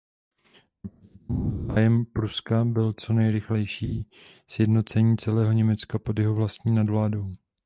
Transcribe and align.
Naproti 0.43 0.63
tomu 1.27 1.67
zájmem 1.75 2.05
Pruska 2.05 2.65
bylo 2.65 2.93
co 2.93 3.13
nejrychlejší 3.13 4.07
sjednocení 4.47 5.17
celého 5.17 5.51
Německa 5.51 5.99
pod 5.99 6.19
jeho 6.19 6.35
vlastní 6.35 6.75
nadvládou. 6.75 7.35